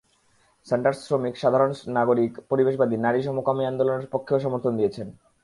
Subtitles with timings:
[0.67, 5.07] Sanders শ্রমিক, সাধারণ নাগরিক, পরিবেশবাদী, নারী সমকামী আন্দোলনের পক্ষেও সমর্থন দিয়েছেন।